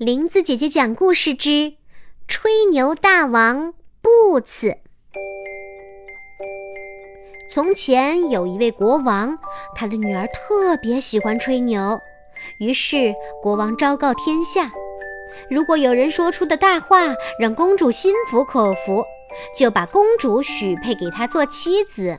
[0.00, 1.74] 林子姐姐讲故事之
[2.26, 4.78] 吹牛大王布茨。
[7.52, 9.38] 从前有一位国王，
[9.74, 12.00] 他的女儿特别喜欢吹牛，
[12.56, 14.72] 于是国王昭告天下：
[15.50, 19.04] 如果有人说出的大话让公主心服口服，
[19.54, 22.16] 就把公主许配给他做妻子。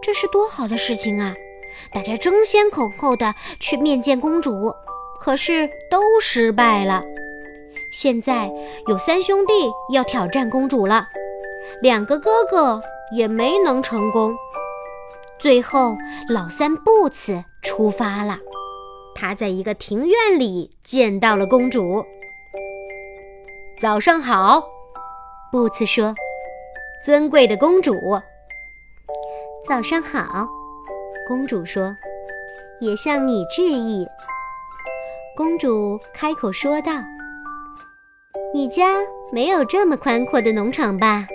[0.00, 1.34] 这是多好的事情啊！
[1.92, 4.72] 大家争先恐后的去面见公主。
[5.20, 7.02] 可是都失败了。
[7.90, 8.50] 现在
[8.86, 9.52] 有三兄弟
[9.92, 11.06] 要挑战公主了，
[11.82, 12.82] 两个哥哥
[13.16, 14.36] 也没能成功。
[15.38, 15.96] 最后，
[16.28, 18.38] 老三布茨出发了。
[19.14, 22.04] 他在一个庭院里见到了公主。
[23.80, 24.62] 早上好，
[25.50, 26.14] 布茨说
[27.04, 27.94] ：“尊贵的公主。”
[29.68, 30.46] 早上好，
[31.26, 31.96] 公主说
[32.80, 34.06] ：“也向你致意。”
[35.38, 36.90] 公主开口说道
[38.52, 38.96] ：“你家
[39.30, 41.28] 没有这么宽阔的农场吧？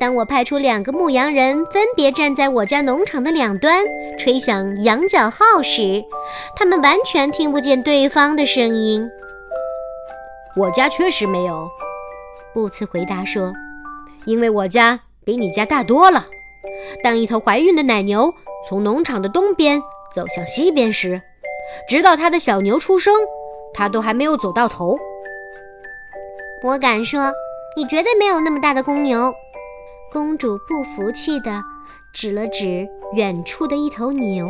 [0.00, 3.84] 当我派出两个牧羊人分别站在我家农场的两端，
[4.18, 6.02] 吹响羊角号时，
[6.56, 9.06] 他们完全听不见对方的声音。”
[10.56, 11.68] 我家确实没有，
[12.54, 13.52] 布茨回答说
[14.24, 16.24] ：“因为我家比你家大多了。
[17.02, 18.32] 当一头怀孕的奶牛
[18.66, 19.82] 从农场的东边
[20.14, 21.20] 走向西边时。”
[21.88, 23.14] 直到他的小牛出生，
[23.72, 24.98] 他都还没有走到头。
[26.62, 27.32] 我敢说，
[27.76, 29.32] 你绝对没有那么大的公牛。
[30.10, 31.62] 公主不服气的
[32.12, 34.48] 指了指远处的一头牛。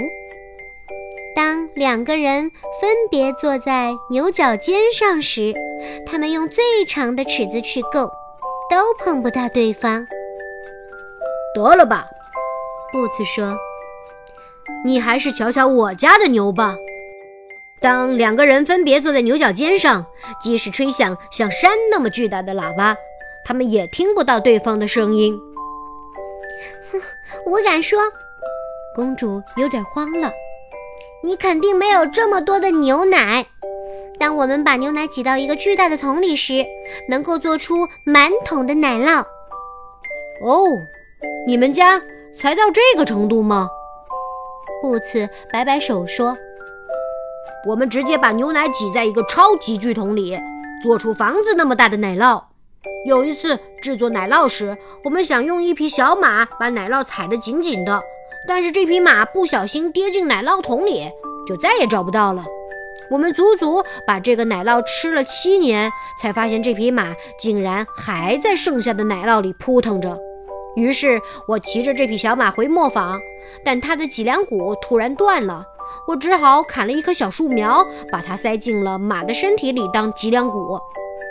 [1.34, 5.52] 当两个人分别坐在牛角尖上时，
[6.06, 8.10] 他们用最长的尺子去够，
[8.70, 10.06] 都碰不到对方。
[11.54, 12.06] 得了吧，
[12.92, 13.56] 布茨说
[14.84, 16.76] ：“你还是瞧瞧我家的牛吧。”
[17.88, 20.04] 当两个人分别坐在牛角尖上，
[20.38, 22.94] 即使吹响像山那么巨大的喇叭，
[23.46, 25.40] 他们也听不到对方的声音。
[26.92, 27.00] 哼，
[27.50, 27.98] 我敢说，
[28.94, 30.30] 公主有点慌了。
[31.24, 33.46] 你肯定没有这么多的牛奶。
[34.18, 36.66] 当我们把牛奶挤到一个巨大的桶里时，
[37.08, 39.24] 能够做出满桶的奶酪。
[40.44, 40.66] 哦，
[41.46, 41.98] 你们家
[42.36, 43.70] 才到这个程度吗？
[44.82, 46.36] 布茨摆摆手说。
[47.68, 50.40] 我们直接把牛奶挤在一个超级巨桶里，
[50.82, 52.42] 做出房子那么大的奶酪。
[53.04, 54.74] 有一次制作奶酪时，
[55.04, 58.00] 我们想用一匹小马把奶酪踩得紧紧的，
[58.46, 61.10] 但是这匹马不小心跌进奶酪桶里，
[61.46, 62.42] 就再也找不到了。
[63.10, 65.92] 我们足足把这个奶酪吃了七年，
[66.22, 70.18] 才发现这匹马竟然还在剩下的奶酪里扑腾着。
[70.74, 73.20] 于是我骑着这匹小马回磨坊，
[73.62, 75.62] 但它的脊梁骨突然断了。
[76.06, 80.78] 我只好砍了一棵小树苗，把它塞进了马的身体里当脊梁骨。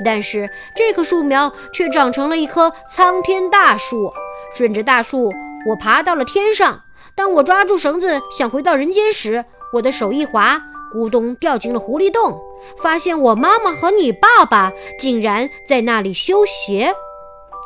[0.06, 4.14] 但是这棵树苗却长成了一棵苍天大树。
[4.56, 5.32] 顺着大树，
[5.68, 6.82] 我爬到了天上。
[7.16, 10.62] 当我抓住绳子想回到人间时，我的手一滑，
[10.94, 12.40] 咕咚掉进了狐狸洞，
[12.78, 16.94] 发现我妈妈和你爸爸竟然在那里修鞋。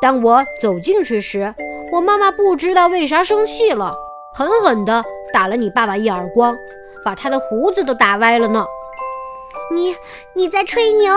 [0.00, 1.54] 当我走进去时，
[1.92, 3.94] 我妈妈不知道为啥生气了，
[4.34, 6.56] 狠狠地打了你爸爸一耳光。
[7.04, 8.64] 把他的胡子都打歪了呢！
[9.72, 9.96] 你
[10.34, 11.14] 你在吹牛！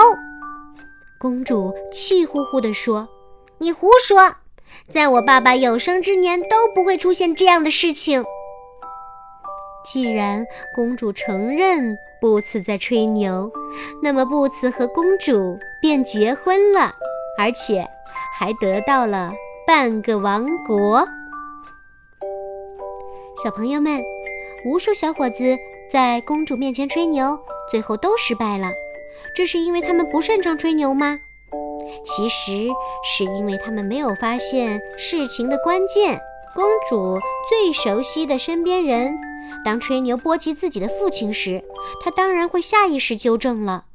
[1.18, 3.08] 公主气呼呼地说
[3.60, 4.36] ：“你胡说，
[4.88, 8.24] 在我爸爸有生之年都不会出现这样的事情。”
[9.84, 13.52] 既然公主承认布茨在吹牛，
[14.02, 16.94] 那么布茨和公主便结婚了，
[17.38, 17.88] 而且
[18.38, 19.32] 还得到了
[19.68, 21.08] 半个王国。
[23.44, 24.02] 小朋友们，
[24.66, 25.58] 无数小伙子。
[25.92, 28.72] 在公主面前吹牛，最后都失败了。
[29.36, 31.20] 这是因为他们不擅长吹牛吗？
[32.04, 32.70] 其实
[33.04, 36.20] 是因为他们没有发现事情的关键。
[36.56, 37.20] 公主
[37.50, 39.18] 最熟悉的身边人，
[39.64, 41.64] 当吹牛波及自己的父亲时，
[42.02, 43.86] 她当然会下意识纠正了。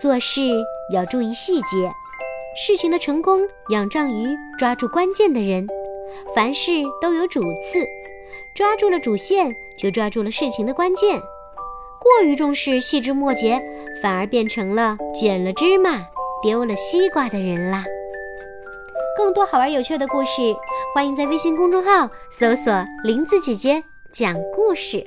[0.00, 0.42] 做事
[0.92, 1.92] 要注意细节，
[2.56, 3.40] 事情的成功
[3.70, 5.66] 仰仗于抓住关键的人。
[6.34, 6.70] 凡事
[7.00, 7.84] 都有主次。
[8.54, 11.20] 抓住了主线，就抓住了事情的关键。
[11.98, 13.60] 过于重视细枝末节，
[14.00, 16.06] 反而变成了捡了芝麻
[16.40, 17.84] 丢了西瓜的人啦。
[19.18, 20.54] 更多好玩有趣的故事，
[20.94, 22.72] 欢迎在微信公众号搜索
[23.02, 25.04] “林子姐姐讲故事”。